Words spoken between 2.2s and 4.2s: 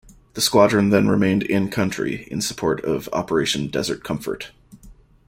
in support of Operation Desert